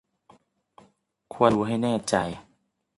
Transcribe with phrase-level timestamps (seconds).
[1.33, 2.15] ควรตรวจดูให้แน่ใจ